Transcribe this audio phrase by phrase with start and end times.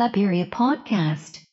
[0.00, 1.49] Claperia Podcast.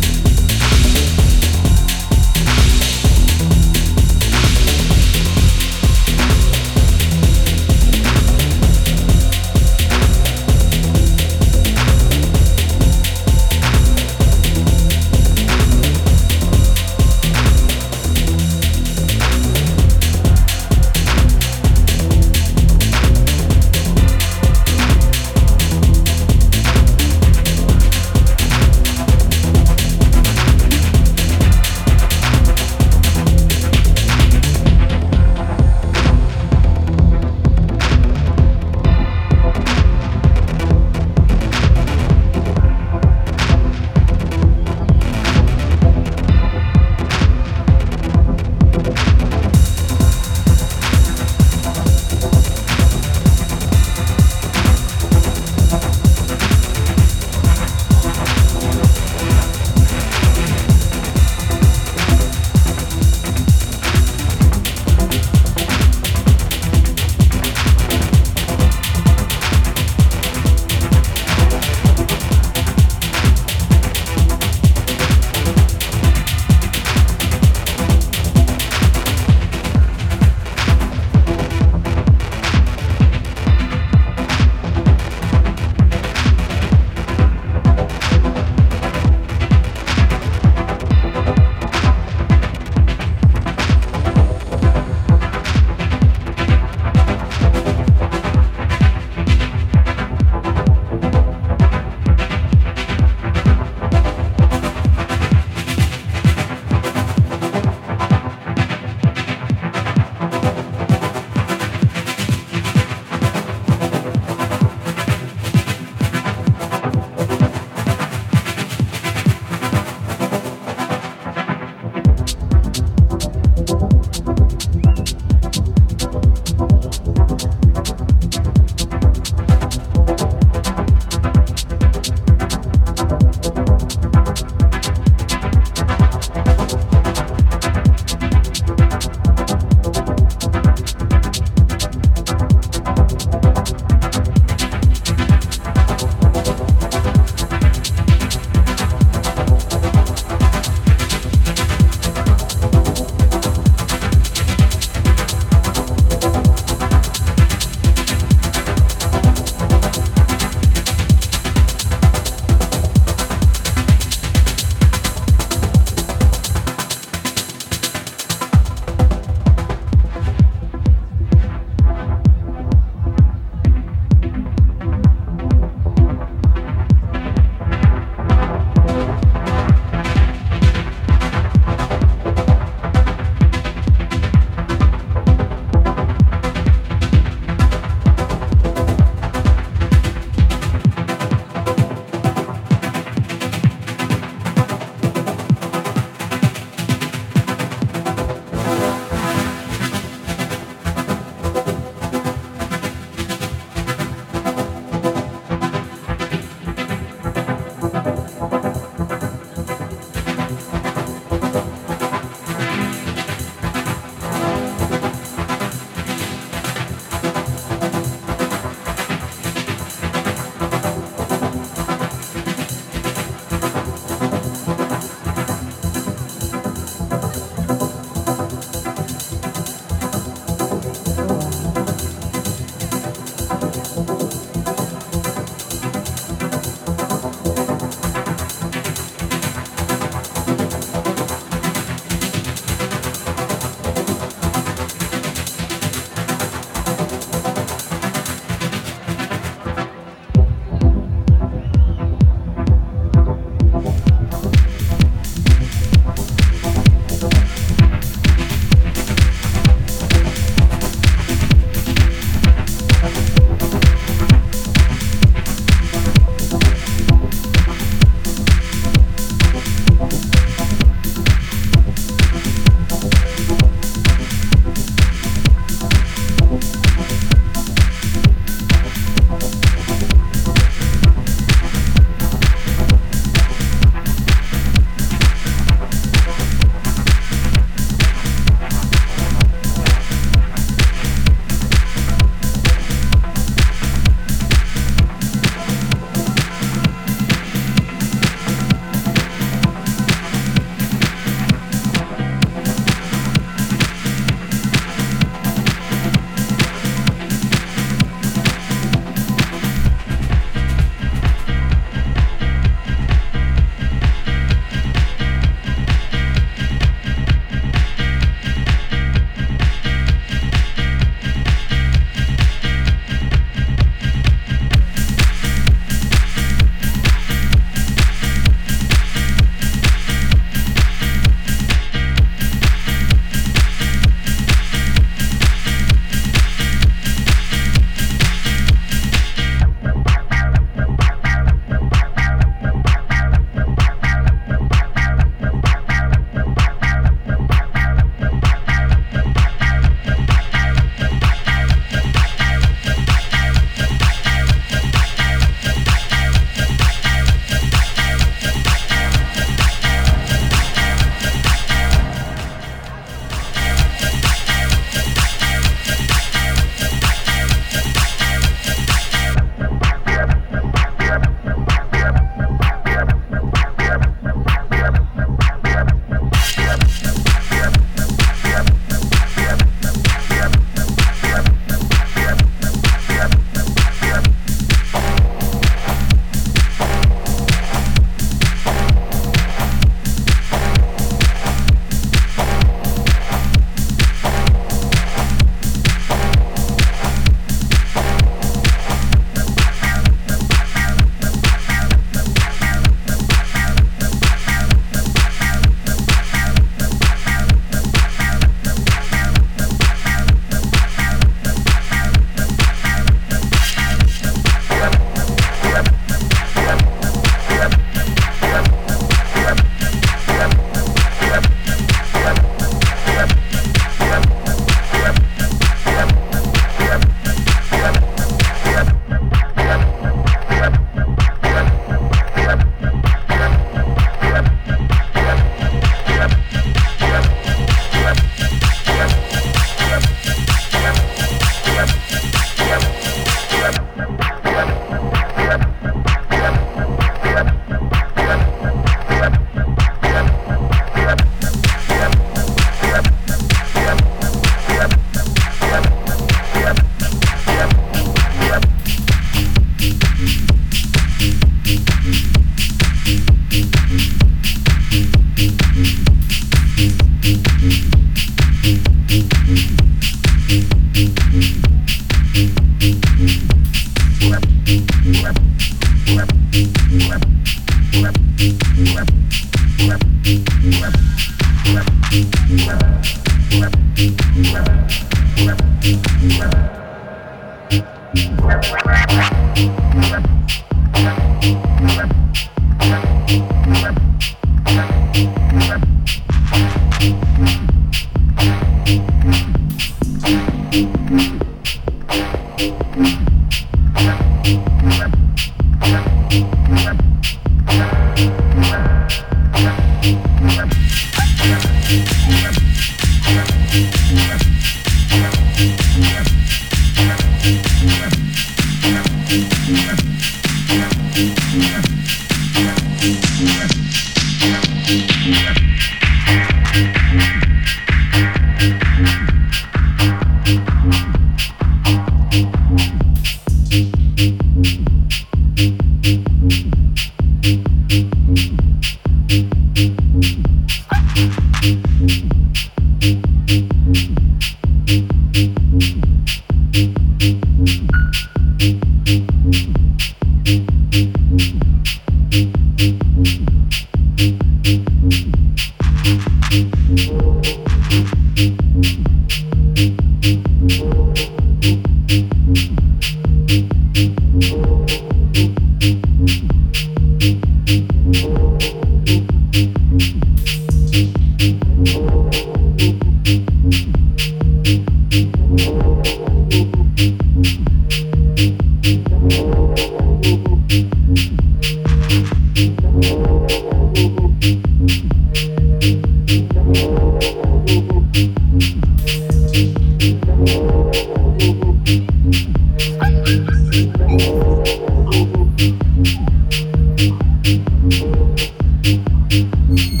[598.37, 600.00] Thank